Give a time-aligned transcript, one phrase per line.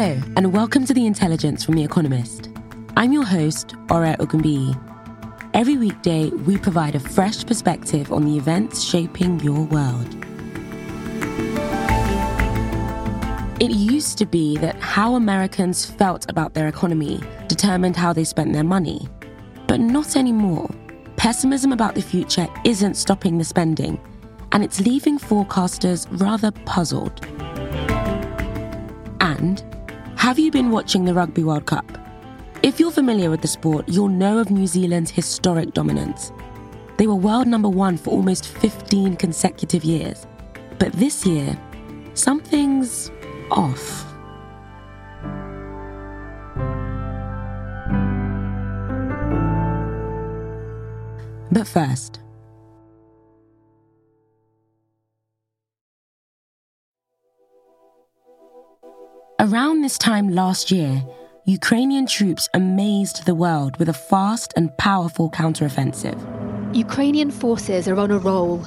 [0.00, 2.50] Hello, and welcome to The Intelligence from The Economist.
[2.96, 4.78] I'm your host, Ore Ogunbiyi.
[5.54, 10.06] Every weekday, we provide a fresh perspective on the events shaping your world.
[13.60, 18.52] It used to be that how Americans felt about their economy determined how they spent
[18.52, 19.08] their money.
[19.66, 20.70] But not anymore.
[21.16, 24.00] Pessimism about the future isn't stopping the spending,
[24.52, 27.26] and it's leaving forecasters rather puzzled.
[29.20, 29.64] And
[30.28, 31.90] have you been watching the Rugby World Cup?
[32.62, 36.32] If you're familiar with the sport, you'll know of New Zealand's historic dominance.
[36.98, 40.26] They were world number one for almost 15 consecutive years.
[40.78, 41.58] But this year,
[42.12, 43.10] something's
[43.50, 44.04] off.
[51.50, 52.20] But first,
[59.40, 61.00] Around this time last year,
[61.44, 66.18] Ukrainian troops amazed the world with a fast and powerful counteroffensive.
[66.74, 68.66] Ukrainian forces are on a roll.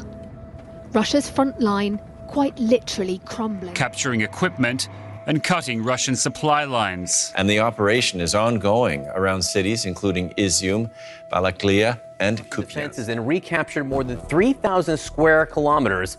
[0.94, 3.74] Russia's front line quite literally crumbling.
[3.74, 4.88] capturing equipment
[5.28, 7.34] and cutting Russian supply lines.
[7.36, 10.90] And the operation is ongoing around cities including Izium,
[11.34, 12.68] Balaklia, and Kupiansk.
[12.68, 16.18] Defenses then recaptured more than 3,000 square kilometers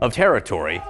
[0.00, 0.80] of territory.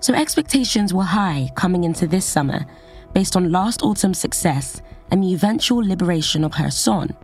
[0.00, 2.64] So expectations were high coming into this summer
[3.12, 4.80] based on last autumn's success
[5.10, 7.14] and the eventual liberation of Kherson.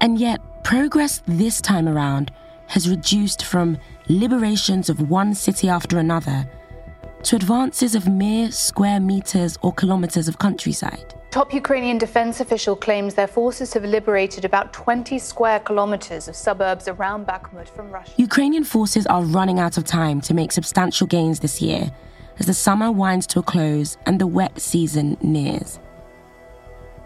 [0.00, 2.30] And yet, progress this time around
[2.68, 3.76] has reduced from
[4.08, 6.48] liberations of one city after another
[7.24, 11.19] to advances of mere square meters or kilometers of countryside.
[11.30, 16.88] Top Ukrainian defense official claims their forces have liberated about 20 square kilometers of suburbs
[16.88, 18.10] around Bakhmut from Russia.
[18.16, 21.92] Ukrainian forces are running out of time to make substantial gains this year
[22.40, 25.78] as the summer winds to a close and the wet season nears.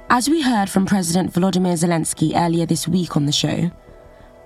[0.08, 3.70] As we heard from President Volodymyr Zelensky earlier this week on the show,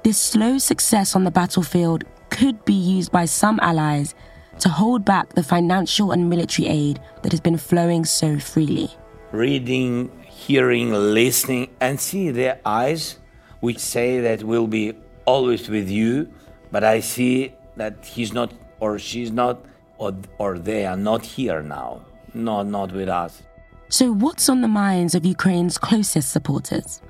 [0.03, 4.17] this slow success on the battlefield could be used by some allies
[4.59, 8.98] to hold back the financial and military aid that has been flowing so freely.
[9.33, 13.19] Reading, hearing, listening, and see their eyes,
[13.61, 14.95] which say that we'll be
[15.25, 16.33] always with you,
[16.71, 19.65] but I see that he's not or she's not
[19.99, 22.03] or, or they are not here now,
[22.35, 23.43] not, not with us.
[23.89, 27.01] So, what's on the minds of Ukraine's closest supporters?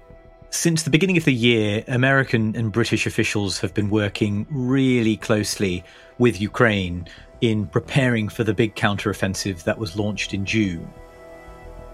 [0.50, 5.84] Since the beginning of the year, American and British officials have been working really closely
[6.18, 7.06] with Ukraine
[7.40, 10.88] in preparing for the big counteroffensive that was launched in June.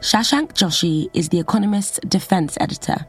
[0.05, 3.07] Shashank Joshi is The Economist's defense editor.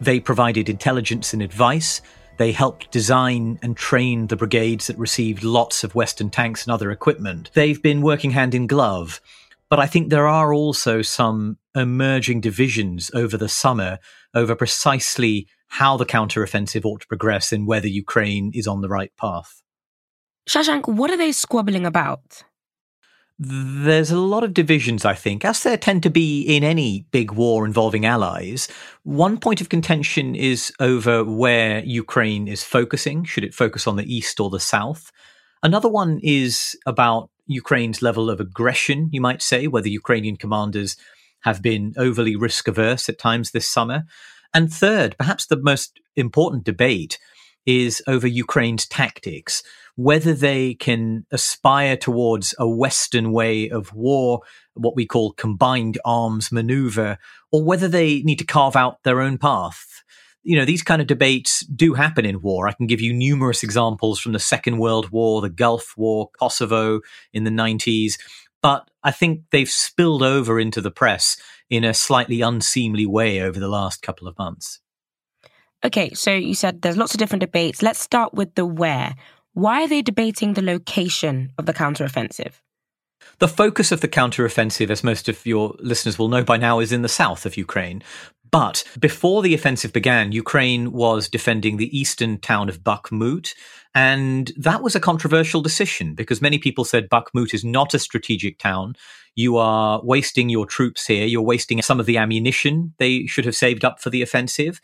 [0.00, 2.00] They provided intelligence and advice.
[2.38, 6.90] They helped design and train the brigades that received lots of Western tanks and other
[6.90, 7.50] equipment.
[7.52, 9.20] They've been working hand in glove.
[9.68, 13.98] But I think there are also some emerging divisions over the summer
[14.32, 19.12] over precisely how the counteroffensive ought to progress and whether Ukraine is on the right
[19.18, 19.62] path.
[20.48, 22.44] Shashank, what are they squabbling about?
[23.40, 27.30] There's a lot of divisions, I think, as there tend to be in any big
[27.30, 28.66] war involving allies.
[29.04, 33.22] One point of contention is over where Ukraine is focusing.
[33.22, 35.12] Should it focus on the east or the south?
[35.62, 40.96] Another one is about Ukraine's level of aggression, you might say, whether Ukrainian commanders
[41.42, 44.02] have been overly risk averse at times this summer.
[44.52, 47.20] And third, perhaps the most important debate
[47.66, 49.62] is over Ukraine's tactics,
[49.98, 54.42] whether they can aspire towards a Western way of war,
[54.74, 57.18] what we call combined arms maneuver,
[57.50, 60.04] or whether they need to carve out their own path.
[60.44, 62.68] You know, these kind of debates do happen in war.
[62.68, 67.00] I can give you numerous examples from the Second World War, the Gulf War, Kosovo
[67.32, 68.20] in the 90s,
[68.62, 71.36] but I think they've spilled over into the press
[71.68, 74.78] in a slightly unseemly way over the last couple of months.
[75.84, 77.82] Okay, so you said there's lots of different debates.
[77.82, 79.16] Let's start with the where.
[79.58, 82.52] Why are they debating the location of the counteroffensive?
[83.40, 86.92] The focus of the counteroffensive, as most of your listeners will know by now, is
[86.92, 88.04] in the south of Ukraine.
[88.52, 93.52] But before the offensive began, Ukraine was defending the eastern town of Bakhmut.
[93.96, 98.60] And that was a controversial decision because many people said Bakhmut is not a strategic
[98.60, 98.94] town.
[99.34, 101.26] You are wasting your troops here.
[101.26, 104.80] You're wasting some of the ammunition they should have saved up for the offensive.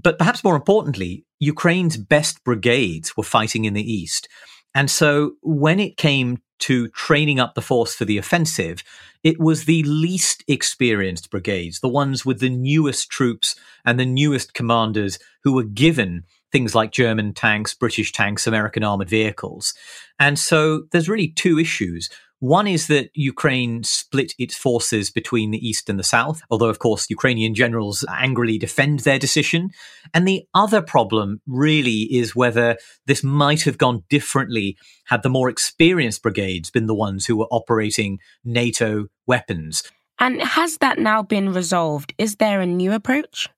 [0.00, 4.28] But perhaps more importantly, Ukraine's best brigades were fighting in the east.
[4.74, 8.84] And so when it came to training up the force for the offensive,
[9.24, 14.54] it was the least experienced brigades, the ones with the newest troops and the newest
[14.54, 19.74] commanders who were given things like German tanks, British tanks, American armored vehicles.
[20.18, 22.10] And so there's really two issues.
[22.42, 26.80] One is that Ukraine split its forces between the East and the South, although, of
[26.80, 29.70] course, Ukrainian generals angrily defend their decision.
[30.12, 35.48] And the other problem really is whether this might have gone differently had the more
[35.48, 39.84] experienced brigades been the ones who were operating NATO weapons.
[40.18, 42.12] And has that now been resolved?
[42.18, 43.50] Is there a new approach?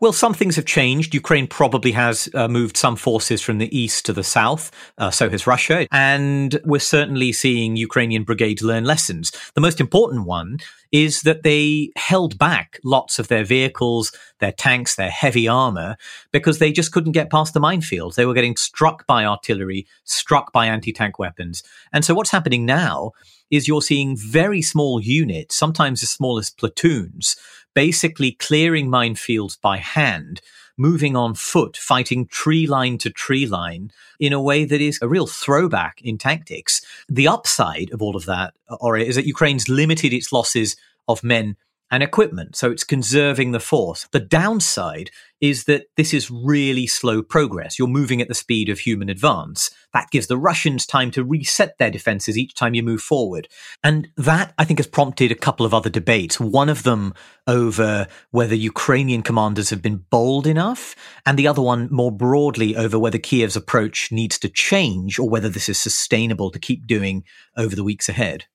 [0.00, 1.14] Well, some things have changed.
[1.14, 4.70] Ukraine probably has uh, moved some forces from the east to the south.
[4.98, 5.86] Uh, so has Russia.
[5.92, 9.32] And we're certainly seeing Ukrainian brigades learn lessons.
[9.54, 10.58] The most important one
[10.90, 15.96] is that they held back lots of their vehicles, their tanks, their heavy armor,
[16.32, 18.14] because they just couldn't get past the minefields.
[18.14, 21.62] They were getting struck by artillery, struck by anti tank weapons.
[21.92, 23.12] And so what's happening now
[23.50, 27.36] is you're seeing very small units, sometimes as small as platoons,
[27.74, 30.40] basically clearing minefields by hand,
[30.76, 35.08] moving on foot, fighting tree line to tree line in a way that is a
[35.08, 36.80] real throwback in tactics.
[37.08, 40.76] The upside of all of that, or is that Ukraine's limited its losses
[41.08, 41.56] of men
[41.90, 42.56] and equipment.
[42.56, 44.06] So it's conserving the force.
[44.12, 47.78] The downside is that this is really slow progress.
[47.78, 49.70] You're moving at the speed of human advance.
[49.92, 53.48] That gives the Russians time to reset their defenses each time you move forward.
[53.84, 56.40] And that, I think, has prompted a couple of other debates.
[56.40, 57.14] One of them
[57.46, 62.98] over whether Ukrainian commanders have been bold enough, and the other one more broadly over
[62.98, 67.24] whether Kiev's approach needs to change or whether this is sustainable to keep doing
[67.56, 68.46] over the weeks ahead.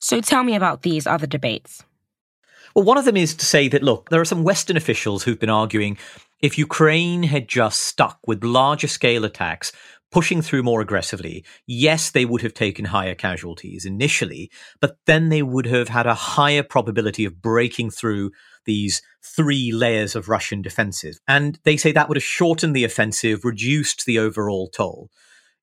[0.00, 1.82] So tell me about these other debates.
[2.78, 5.40] Well, one of them is to say that, look, there are some Western officials who've
[5.40, 5.98] been arguing
[6.40, 9.72] if Ukraine had just stuck with larger scale attacks,
[10.12, 14.48] pushing through more aggressively, yes, they would have taken higher casualties initially,
[14.80, 18.30] but then they would have had a higher probability of breaking through
[18.64, 21.20] these three layers of Russian defenses.
[21.26, 25.10] And they say that would have shortened the offensive, reduced the overall toll.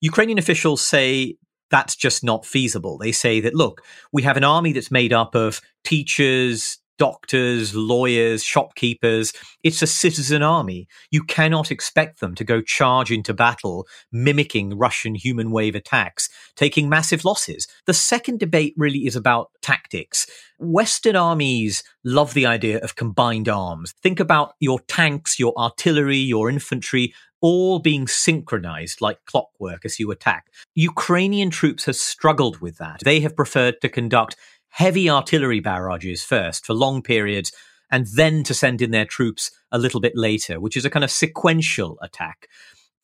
[0.01, 1.37] Ukrainian officials say
[1.71, 2.97] that's just not feasible.
[2.97, 8.43] They say that, look, we have an army that's made up of teachers, doctors, lawyers,
[8.43, 9.33] shopkeepers.
[9.63, 10.87] It's a citizen army.
[11.11, 16.89] You cannot expect them to go charge into battle, mimicking Russian human wave attacks, taking
[16.89, 17.67] massive losses.
[17.85, 20.27] The second debate really is about tactics.
[20.59, 23.93] Western armies love the idea of combined arms.
[24.01, 30.09] Think about your tanks, your artillery, your infantry, all being synchronized like clockwork as you
[30.09, 30.47] attack.
[30.73, 33.01] Ukrainian troops have struggled with that.
[33.03, 34.35] They have preferred to conduct
[34.75, 37.49] heavy artillery barrages first for long periods
[37.89, 41.05] and then to send in their troops a little bit later, which is a kind
[41.05, 42.49] of sequential attack.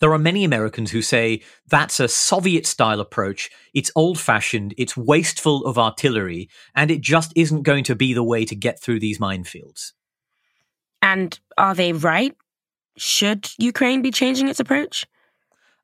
[0.01, 3.49] There are many Americans who say that's a Soviet style approach.
[3.73, 8.23] It's old fashioned, it's wasteful of artillery, and it just isn't going to be the
[8.23, 9.93] way to get through these minefields.
[11.01, 12.35] And are they right?
[12.97, 15.05] Should Ukraine be changing its approach?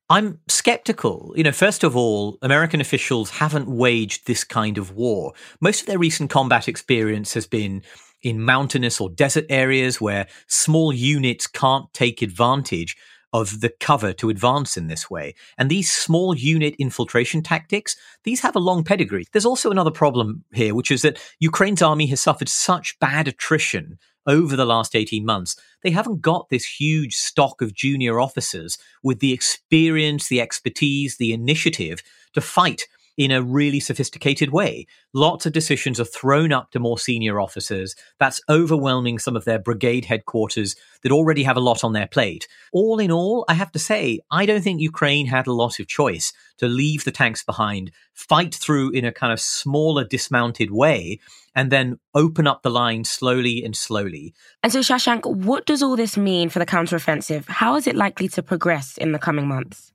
[0.09, 1.33] I'm skeptical.
[1.35, 5.33] You know, first of all, American officials haven't waged this kind of war.
[5.59, 7.83] Most of their recent combat experience has been
[8.21, 12.95] in mountainous or desert areas where small units can't take advantage
[13.33, 15.35] of the cover to advance in this way.
[15.57, 19.25] And these small unit infiltration tactics, these have a long pedigree.
[19.33, 23.99] There's also another problem here, which is that Ukraine's army has suffered such bad attrition
[24.27, 29.19] over the last 18 months, they haven't got this huge stock of junior officers with
[29.19, 32.03] the experience, the expertise, the initiative
[32.33, 32.83] to fight
[33.17, 34.85] in a really sophisticated way.
[35.13, 37.95] Lots of decisions are thrown up to more senior officers.
[38.19, 42.47] That's overwhelming some of their brigade headquarters that already have a lot on their plate.
[42.71, 45.87] All in all, I have to say, I don't think Ukraine had a lot of
[45.87, 51.19] choice to leave the tanks behind, fight through in a kind of smaller, dismounted way,
[51.55, 54.33] and then open up the line slowly and slowly.
[54.61, 57.47] And so, Shashank, what does all this mean for the counteroffensive?
[57.47, 59.91] How is it likely to progress in the coming months?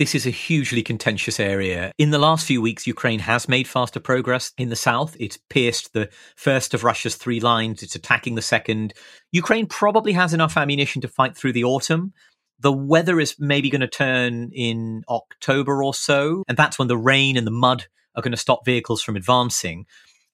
[0.00, 1.92] This is a hugely contentious area.
[1.98, 5.14] In the last few weeks, Ukraine has made faster progress in the south.
[5.20, 8.94] It's pierced the first of Russia's three lines, it's attacking the second.
[9.30, 12.14] Ukraine probably has enough ammunition to fight through the autumn.
[12.60, 16.96] The weather is maybe going to turn in October or so, and that's when the
[16.96, 19.84] rain and the mud are going to stop vehicles from advancing.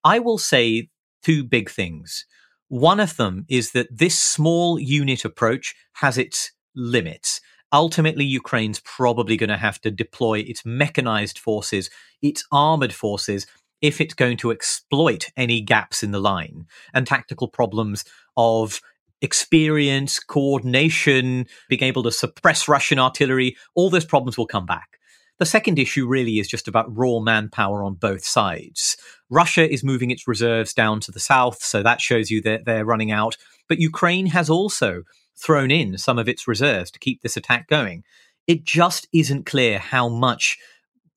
[0.04, 0.90] I will say
[1.24, 2.24] two big things.
[2.68, 7.35] One of them is that this small unit approach has its limits.
[7.76, 11.90] Ultimately, Ukraine's probably going to have to deploy its mechanized forces,
[12.22, 13.46] its armored forces,
[13.82, 16.64] if it's going to exploit any gaps in the line
[16.94, 18.80] and tactical problems of
[19.20, 24.98] experience, coordination, being able to suppress Russian artillery, all those problems will come back.
[25.38, 28.96] The second issue really is just about raw manpower on both sides.
[29.28, 32.86] Russia is moving its reserves down to the south, so that shows you that they're
[32.86, 33.36] running out.
[33.68, 35.02] But Ukraine has also
[35.36, 38.04] thrown in some of its reserves to keep this attack going.
[38.46, 40.58] It just isn't clear how much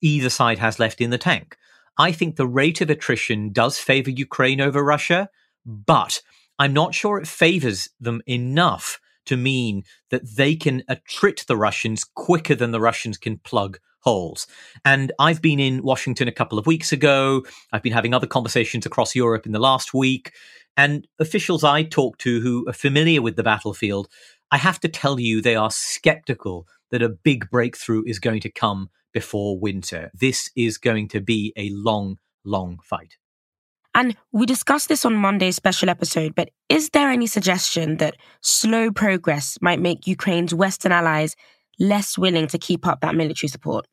[0.01, 1.57] either side has left in the tank.
[1.97, 5.29] I think the rate of attrition does favor Ukraine over Russia,
[5.65, 6.21] but
[6.57, 12.03] I'm not sure it favors them enough to mean that they can attrit the Russians
[12.03, 14.47] quicker than the Russians can plug holes.
[14.85, 17.43] And I've been in Washington a couple of weeks ago.
[17.71, 20.31] I've been having other conversations across Europe in the last week.
[20.79, 24.07] And officials I talk to who are familiar with the battlefield,
[24.49, 28.49] I have to tell you, they are skeptical that a big breakthrough is going to
[28.49, 30.09] come before winter.
[30.13, 33.17] This is going to be a long, long fight.
[33.93, 38.89] And we discussed this on Monday's special episode, but is there any suggestion that slow
[38.89, 41.35] progress might make Ukraine's Western allies
[41.77, 43.85] less willing to keep up that military support?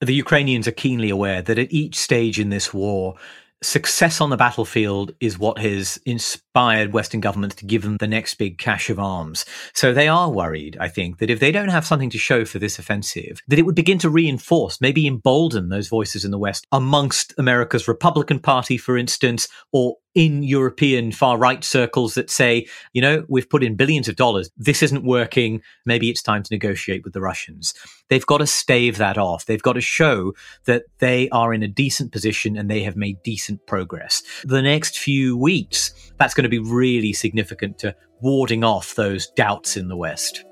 [0.00, 3.16] The Ukrainians are keenly aware that at each stage in this war,
[3.62, 8.34] success on the battlefield is what has inspired Western governments to give them the next
[8.34, 9.44] big cache of arms.
[9.72, 12.58] So they are worried, I think, that if they don't have something to show for
[12.58, 16.66] this offensive, that it would begin to reinforce, maybe embolden those voices in the West
[16.72, 23.00] amongst America's Republican Party, for instance, or in European far right circles that say, you
[23.00, 24.50] know, we've put in billions of dollars.
[24.56, 25.62] This isn't working.
[25.86, 27.74] Maybe it's time to negotiate with the Russians.
[28.08, 29.46] They've got to stave that off.
[29.46, 33.22] They've got to show that they are in a decent position and they have made
[33.22, 34.22] decent progress.
[34.44, 39.76] The next few weeks, that's going to be really significant to warding off those doubts
[39.76, 40.44] in the West.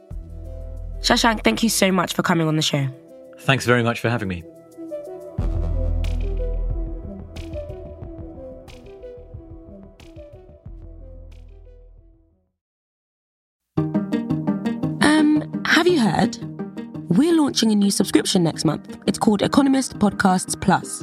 [1.00, 2.88] Shashank, thank you so much for coming on the show.
[3.40, 4.42] Thanks very much for having me.
[17.08, 18.98] We're launching a new subscription next month.
[19.06, 21.02] It's called Economist Podcasts Plus.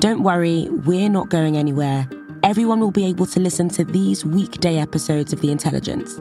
[0.00, 2.08] Don't worry, we're not going anywhere.
[2.42, 6.18] Everyone will be able to listen to these weekday episodes of The Intelligence.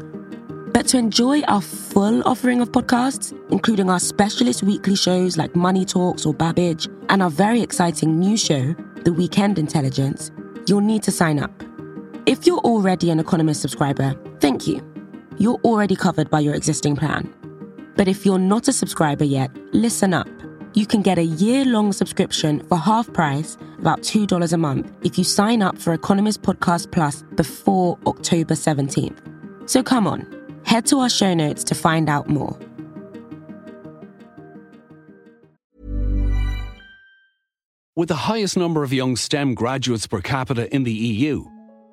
[0.73, 5.83] But to enjoy our full offering of podcasts, including our specialist weekly shows like Money
[5.83, 10.31] Talks or Babbage, and our very exciting new show, The Weekend Intelligence,
[10.67, 11.63] you'll need to sign up.
[12.27, 14.81] If you're already an Economist subscriber, thank you.
[15.37, 17.33] You're already covered by your existing plan.
[17.95, 20.27] But if you're not a subscriber yet, listen up.
[20.73, 25.17] You can get a year long subscription for half price, about $2 a month, if
[25.17, 29.69] you sign up for Economist Podcast Plus before October 17th.
[29.69, 30.27] So come on,
[30.65, 32.59] head to our show notes to find out more.
[37.95, 41.45] With the highest number of young STEM graduates per capita in the EU,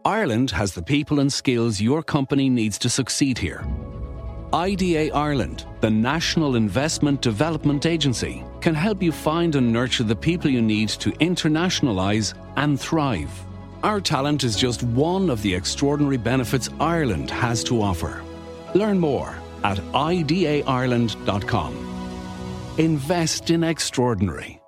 [0.04, 3.64] Ireland has the people and skills your company needs to succeed here.
[4.52, 10.50] IDA Ireland, the National Investment Development Agency, can help you find and nurture the people
[10.50, 13.30] you need to internationalise and thrive.
[13.82, 18.23] Our talent is just one of the extraordinary benefits Ireland has to offer.
[18.75, 21.75] Learn more at idaireland.com.
[22.78, 24.62] Invest in extraordinary.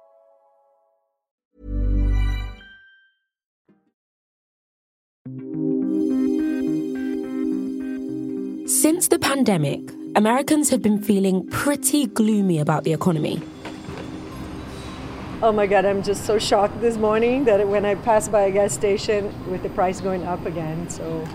[8.85, 9.81] Since the pandemic,
[10.15, 13.41] Americans have been feeling pretty gloomy about the economy.
[15.41, 18.51] Oh my God, I'm just so shocked this morning that when I passed by a
[18.51, 21.27] gas station with the price going up again, so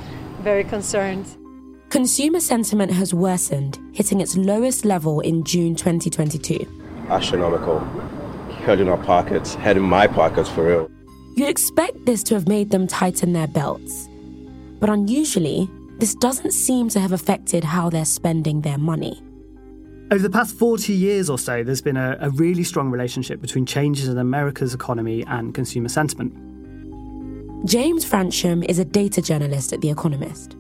[0.42, 1.26] very concerned.
[1.90, 6.68] Consumer sentiment has worsened, hitting its lowest level in June 2022.
[7.10, 7.80] Astronomical.
[8.68, 10.92] Head in our pockets, head in my pockets for real.
[11.36, 14.08] You'd expect this to have made them tighten their belts.
[14.80, 15.68] But unusually,
[16.00, 19.22] this doesn't seem to have affected how they're spending their money.
[20.12, 23.66] Over the past 40 years or so, there's been a, a, really strong relationship between
[23.66, 26.34] changes in America's economy and consumer sentiment.
[27.68, 30.56] James Fransham is a data journalist at The Economist.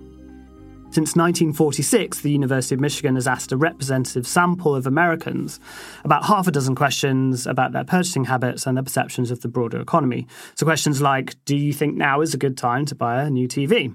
[0.91, 5.59] Since 1946, the University of Michigan has asked a representative sample of Americans
[6.03, 9.79] about half a dozen questions about their purchasing habits and their perceptions of the broader
[9.79, 10.25] economy.
[10.55, 13.47] So, questions like Do you think now is a good time to buy a new
[13.47, 13.93] TV?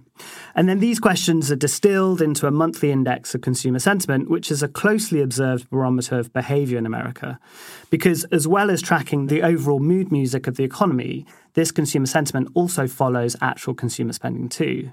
[0.54, 4.62] And then these questions are distilled into a monthly index of consumer sentiment, which is
[4.62, 7.40] a closely observed barometer of behavior in America.
[7.90, 12.48] Because, as well as tracking the overall mood music of the economy, this consumer sentiment
[12.54, 14.92] also follows actual consumer spending too.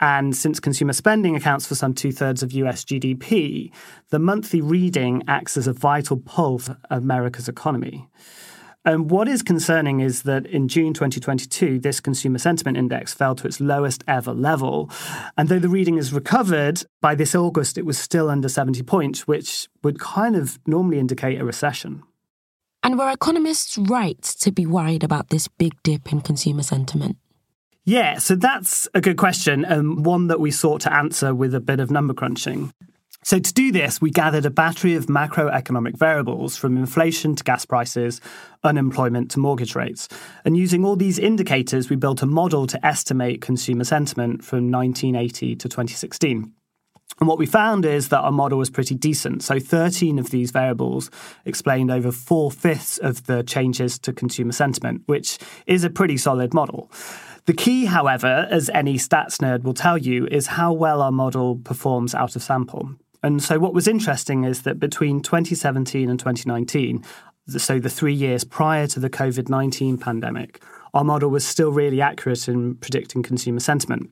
[0.00, 3.72] And since consumer spending accounts for some two thirds of US GDP,
[4.10, 8.08] the monthly reading acts as a vital pulse of America's economy.
[8.86, 13.46] And what is concerning is that in June 2022, this consumer sentiment index fell to
[13.46, 14.90] its lowest ever level.
[15.38, 19.26] And though the reading has recovered, by this August, it was still under 70 points,
[19.26, 22.02] which would kind of normally indicate a recession.
[22.82, 27.16] And were economists right to be worried about this big dip in consumer sentiment?
[27.86, 31.60] Yeah, so that's a good question, and one that we sought to answer with a
[31.60, 32.72] bit of number crunching.
[33.22, 37.66] So, to do this, we gathered a battery of macroeconomic variables from inflation to gas
[37.66, 38.22] prices,
[38.62, 40.08] unemployment to mortgage rates.
[40.46, 45.56] And using all these indicators, we built a model to estimate consumer sentiment from 1980
[45.56, 46.52] to 2016.
[47.20, 49.42] And what we found is that our model was pretty decent.
[49.42, 51.10] So 13 of these variables
[51.44, 56.52] explained over four fifths of the changes to consumer sentiment, which is a pretty solid
[56.52, 56.90] model.
[57.46, 61.56] The key, however, as any stats nerd will tell you, is how well our model
[61.56, 62.94] performs out of sample.
[63.22, 67.04] And so, what was interesting is that between 2017 and 2019,
[67.48, 70.62] so the three years prior to the COVID 19 pandemic,
[70.94, 74.08] our model was still really accurate in predicting consumer sentiment.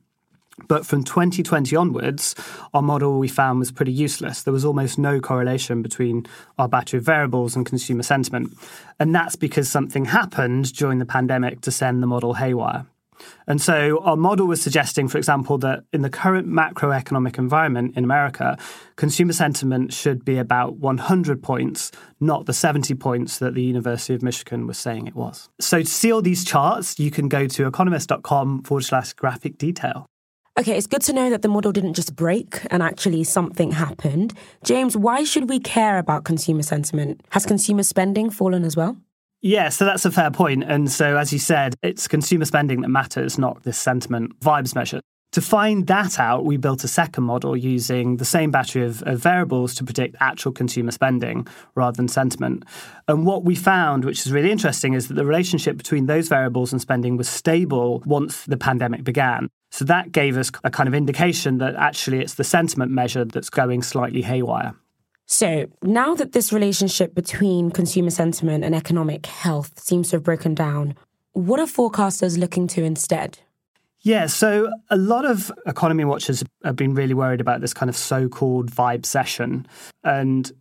[0.68, 2.34] But from 2020 onwards,
[2.74, 4.42] our model we found was pretty useless.
[4.42, 6.26] There was almost no correlation between
[6.58, 8.52] our battery of variables and consumer sentiment.
[9.00, 12.84] And that's because something happened during the pandemic to send the model haywire.
[13.46, 18.04] And so our model was suggesting, for example, that in the current macroeconomic environment in
[18.04, 18.56] America,
[18.96, 24.22] consumer sentiment should be about 100 points, not the 70 points that the University of
[24.22, 25.48] Michigan was saying it was.
[25.60, 30.06] So to see all these charts, you can go to economist.com forward slash graphic detail.
[30.58, 34.34] Okay, it's good to know that the model didn't just break and actually something happened.
[34.64, 37.22] James, why should we care about consumer sentiment?
[37.30, 38.98] Has consumer spending fallen as well?
[39.42, 40.62] Yeah, so that's a fair point.
[40.62, 45.00] And so, as you said, it's consumer spending that matters, not this sentiment vibes measure.
[45.32, 49.18] To find that out, we built a second model using the same battery of, of,
[49.18, 52.64] variables to predict actual consumer spending rather than sentiment.
[53.08, 56.70] And what we found, which is really interesting, is that the relationship between those variables
[56.70, 59.48] and spending was stable once the pandemic began.
[59.70, 63.48] So that gave us a kind of indication that actually it's the sentiment measure that's
[63.48, 64.74] going slightly haywire.
[65.32, 70.54] So, now that this relationship between consumer sentiment and economic health seems to have broken
[70.54, 70.94] down,
[71.32, 73.38] what are forecasters looking to instead?
[74.00, 77.96] Yeah, so a lot of economy watchers have been really worried about this kind of
[77.96, 79.64] so called vibecession.
[80.04, 80.52] And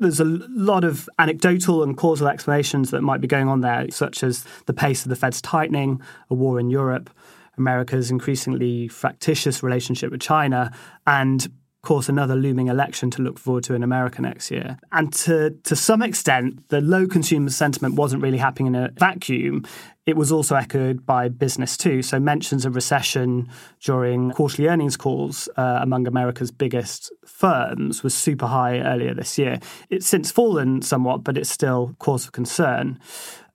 [0.00, 4.24] there's a lot of anecdotal and causal explanations that might be going on there, such
[4.24, 7.08] as the pace of the Fed's tightening, a war in Europe,
[7.56, 10.72] America's increasingly fractious relationship with China,
[11.06, 11.46] and
[11.82, 14.78] course, another looming election to look forward to in America next year.
[14.92, 19.64] And to, to some extent, the low consumer sentiment wasn't really happening in a vacuum.
[20.04, 22.02] It was also echoed by business too.
[22.02, 23.48] So, mentions of recession
[23.80, 29.58] during quarterly earnings calls uh, among America's biggest firms was super high earlier this year.
[29.90, 32.98] It's since fallen somewhat, but it's still cause for concern.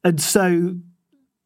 [0.04, 0.76] And so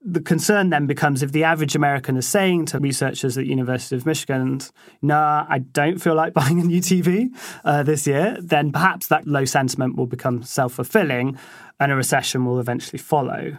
[0.09, 4.05] the concern then becomes if the average American is saying to researchers at University of
[4.05, 4.61] Michigan,
[5.01, 7.29] "Nah, I don't feel like buying a new TV
[7.65, 11.37] uh, this year," then perhaps that low sentiment will become self fulfilling,
[11.79, 13.57] and a recession will eventually follow.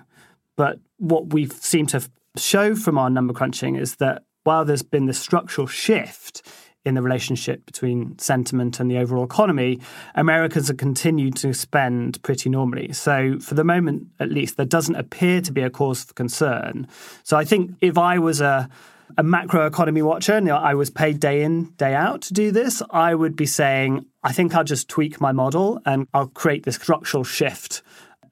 [0.56, 5.04] But what we've seemed to show from our number crunching is that while there's been
[5.04, 6.42] this structural shift
[6.88, 9.80] in the relationship between sentiment and the overall economy,
[10.14, 12.92] Americans have continued to spend pretty normally.
[12.92, 16.88] So, for the moment, at least, there doesn't appear to be a cause for concern.
[17.22, 18.68] So, I think if I was a
[19.16, 23.14] a macroeconomy watcher and I was paid day in, day out to do this, I
[23.14, 27.24] would be saying, I think I'll just tweak my model and I'll create this structural
[27.24, 27.82] shift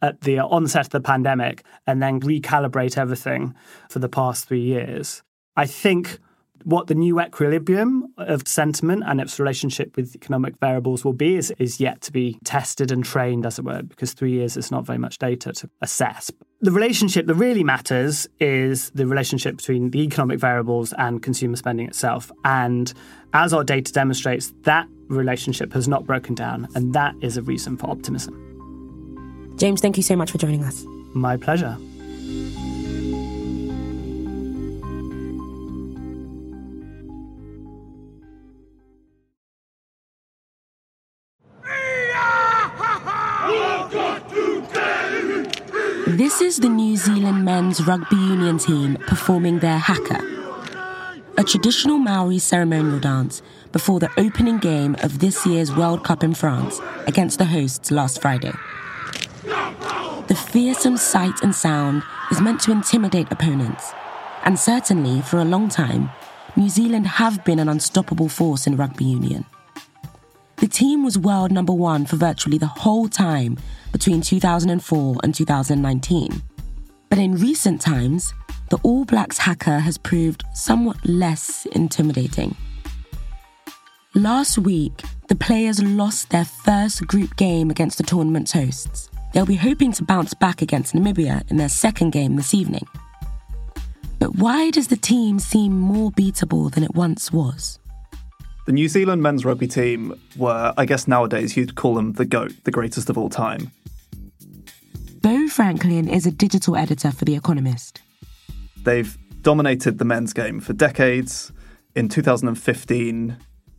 [0.02, 3.54] at the onset of the pandemic and then recalibrate everything
[3.88, 5.22] for the past three years.
[5.56, 6.18] I think
[6.66, 11.52] what the new equilibrium of sentiment and its relationship with economic variables will be is,
[11.60, 14.84] is yet to be tested and trained, as it were, because three years is not
[14.84, 16.28] very much data to assess.
[16.62, 21.86] The relationship that really matters is the relationship between the economic variables and consumer spending
[21.86, 22.32] itself.
[22.44, 22.92] And
[23.32, 27.76] as our data demonstrates, that relationship has not broken down, and that is a reason
[27.76, 29.54] for optimism.
[29.56, 30.82] James, thank you so much for joining us.
[31.14, 31.78] My pleasure.
[47.46, 50.20] Men's rugby union team performing their haka,
[51.38, 56.34] a traditional Maori ceremonial dance before the opening game of this year's World Cup in
[56.34, 58.50] France against the hosts last Friday.
[60.26, 63.92] The fearsome sight and sound is meant to intimidate opponents,
[64.42, 66.10] and certainly for a long time,
[66.56, 69.44] New Zealand have been an unstoppable force in rugby union.
[70.56, 73.56] The team was world number one for virtually the whole time
[73.92, 76.42] between 2004 and 2019.
[77.08, 78.34] But in recent times,
[78.70, 82.56] the All Blacks haka has proved somewhat less intimidating.
[84.14, 89.10] Last week, the players lost their first group game against the tournament's hosts.
[89.32, 92.86] They'll be hoping to bounce back against Namibia in their second game this evening.
[94.18, 97.78] But why does the team seem more beatable than it once was?
[98.64, 102.52] The New Zealand men's rugby team were, I guess nowadays you'd call them the GOAT,
[102.64, 103.70] the greatest of all time.
[105.20, 108.00] Beau Franklin is a digital editor for The Economist.
[108.82, 111.52] They've dominated the men's game for decades.
[111.94, 113.36] In 2015,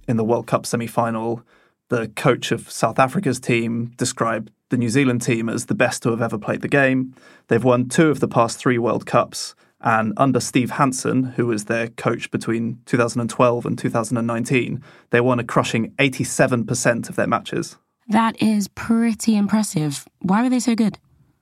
[0.07, 1.43] in the World Cup semi final,
[1.89, 6.09] the coach of South Africa's team described the New Zealand team as the best to
[6.09, 7.13] have ever played the game.
[7.47, 11.65] They've won two of the past three World Cups and under Steve Hansen, who was
[11.65, 17.77] their coach between 2012 and 2019, they won a crushing 87% of their matches.
[18.07, 20.07] That is pretty impressive.
[20.19, 20.97] Why were they so good?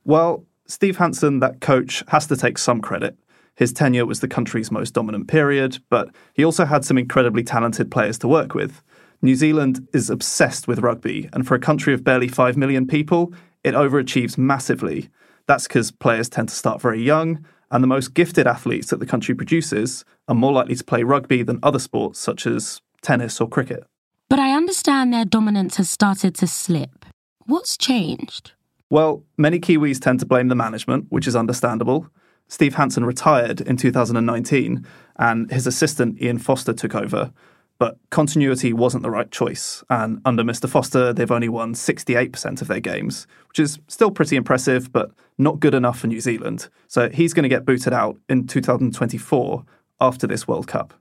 [0.06, 3.18] Well, Steve Hansen, that coach, has to take some credit.
[3.56, 7.90] His tenure was the country's most dominant period, but he also had some incredibly talented
[7.90, 8.82] players to work with.
[9.20, 13.34] New Zealand is obsessed with rugby, and for a country of barely 5 million people,
[13.64, 15.08] it overachieves massively.
[15.48, 19.06] That's because players tend to start very young, and the most gifted athletes that the
[19.06, 23.48] country produces are more likely to play rugby than other sports such as tennis or
[23.48, 23.82] cricket.
[24.28, 27.06] But I understand their dominance has started to slip.
[27.46, 28.52] What's changed?
[28.88, 32.08] Well, many Kiwis tend to blame the management, which is understandable.
[32.48, 37.32] Steve Hansen retired in 2019, and his assistant Ian Foster took over.
[37.78, 40.68] But continuity wasn't the right choice, and under Mr.
[40.68, 45.60] Foster, they've only won 68% of their games, which is still pretty impressive, but not
[45.60, 46.68] good enough for New Zealand.
[46.86, 49.64] So he's going to get booted out in 2024
[50.00, 50.94] after this World Cup.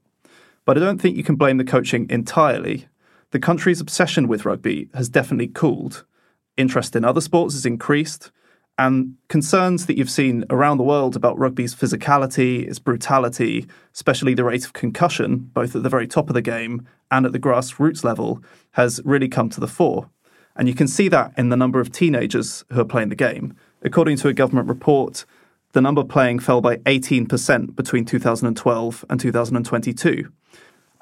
[0.66, 2.88] But I don't think you can blame the coaching entirely.
[3.32, 6.04] The country's obsession with rugby has definitely cooled.
[6.58, 8.32] Interest in other sports has increased,
[8.78, 14.44] and concerns that you've seen around the world about rugby's physicality, its brutality, especially the
[14.44, 18.04] rate of concussion, both at the very top of the game and at the grassroots
[18.04, 20.10] level, has really come to the fore.
[20.56, 23.56] And you can see that in the number of teenagers who are playing the game.
[23.82, 25.26] According to a government report,
[25.74, 30.32] the number playing fell by 18% between 2012 and 2022.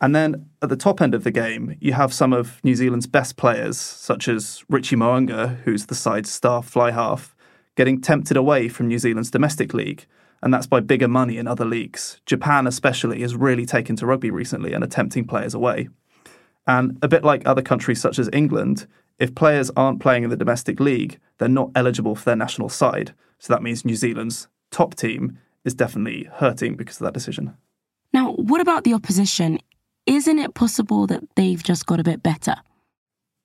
[0.01, 3.07] And then at the top end of the game, you have some of New Zealand's
[3.07, 7.35] best players, such as Richie Mo'unga, who's the side's star fly half,
[7.75, 10.05] getting tempted away from New Zealand's domestic league,
[10.41, 12.19] and that's by bigger money in other leagues.
[12.25, 15.87] Japan, especially, has really taken to rugby recently and are tempting players away.
[16.67, 18.87] And a bit like other countries such as England,
[19.19, 23.13] if players aren't playing in the domestic league, they're not eligible for their national side.
[23.39, 27.55] So that means New Zealand's top team is definitely hurting because of that decision.
[28.13, 29.59] Now, what about the opposition?
[30.05, 32.55] Isn't it possible that they've just got a bit better?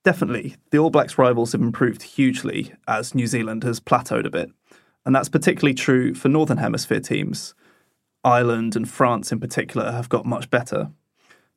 [0.03, 0.55] Definitely.
[0.71, 4.51] The All Blacks' rivals have improved hugely as New Zealand has plateaued a bit.
[5.05, 7.53] And that's particularly true for Northern Hemisphere teams.
[8.23, 10.91] Ireland and France, in particular, have got much better.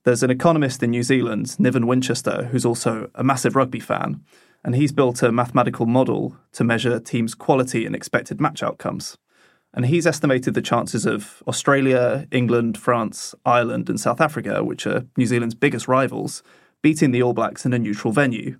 [0.05, 4.25] There's an economist in New Zealand, Niven Winchester, who's also a massive rugby fan,
[4.65, 9.17] and he's built a mathematical model to measure teams' quality and expected match outcomes.
[9.75, 15.07] And he's estimated the chances of Australia, England, France, Ireland, and South Africa, which are
[15.17, 16.43] New Zealand's biggest rivals,
[16.83, 18.59] beating the All Blacks in a neutral venue.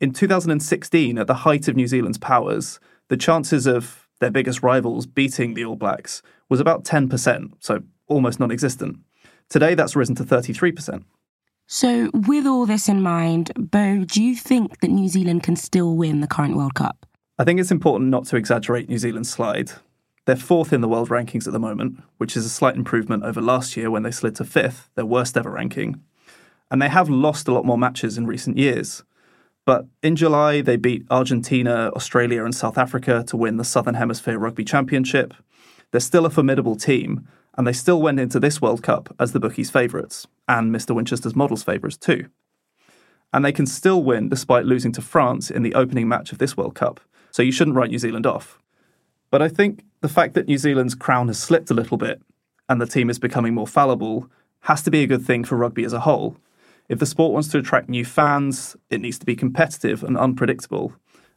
[0.00, 5.06] In 2016, at the height of New Zealand's powers, the chances of their biggest rivals
[5.06, 8.98] beating the All Blacks was about 10%, so almost non existent.
[9.48, 11.04] Today, that's risen to 33%.
[11.66, 15.96] So, with all this in mind, Beau, do you think that New Zealand can still
[15.96, 17.06] win the current World Cup?
[17.38, 19.72] I think it's important not to exaggerate New Zealand's slide.
[20.26, 23.40] They're fourth in the world rankings at the moment, which is a slight improvement over
[23.40, 26.02] last year when they slid to fifth, their worst ever ranking
[26.70, 29.04] and they have lost a lot more matches in recent years.
[29.64, 34.38] But in July, they beat Argentina, Australia, and South Africa to win the Southern Hemisphere
[34.38, 35.34] Rugby Championship.
[35.90, 39.40] They're still a formidable team, and they still went into this World Cup as the
[39.40, 40.94] bookies' favourites, and Mr.
[40.94, 42.28] Winchester's models' favourites too.
[43.32, 46.56] And they can still win despite losing to France in the opening match of this
[46.56, 48.60] World Cup, so you shouldn't write New Zealand off.
[49.36, 52.22] But I think the fact that New Zealand's crown has slipped a little bit
[52.70, 55.84] and the team is becoming more fallible has to be a good thing for rugby
[55.84, 56.38] as a whole
[56.88, 60.94] if the sport wants to attract new fans, it needs to be competitive and unpredictable.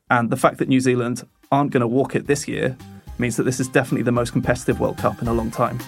[0.09, 2.77] And the fact that New Zealand aren't going to walk it this year
[3.17, 5.79] means that this is definitely the most competitive World Cup in a long time.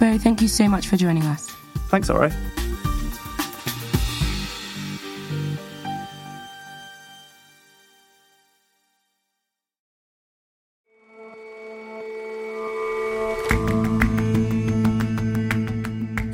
[0.00, 1.48] Beau, thank you so much for joining us.
[1.88, 2.18] Thanks, all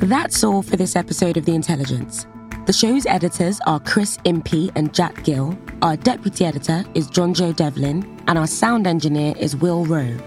[0.09, 2.25] That's all for this episode of The Intelligence.
[2.65, 5.55] The show's editors are Chris Impey and Jack Gill.
[5.83, 10.17] Our deputy editor is John Joe Devlin, and our sound engineer is Will Rowe.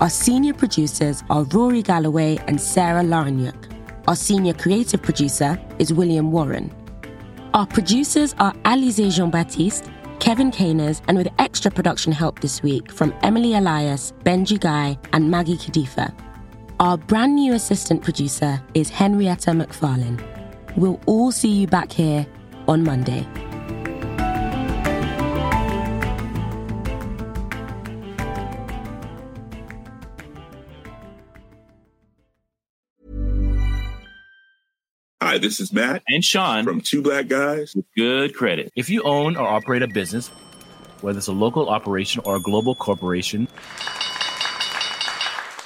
[0.00, 3.70] Our senior producers are Rory Galloway and Sarah Larniuk.
[4.08, 6.74] Our senior creative producer is William Warren.
[7.52, 12.90] Our producers are Alize Jean Baptiste, Kevin Caners, and with extra production help this week
[12.90, 16.14] from Emily Elias, Benji Guy, and Maggie Kadifa.
[16.80, 20.22] Our brand new assistant producer is Henrietta McFarlane.
[20.76, 22.24] We'll all see you back here
[22.68, 23.26] on Monday.
[35.20, 38.70] Hi, this is Matt and Sean from Two Black Guys with Good Credit.
[38.76, 40.28] If you own or operate a business,
[41.00, 43.48] whether it's a local operation or a global corporation,